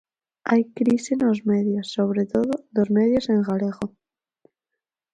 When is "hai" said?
0.49-0.61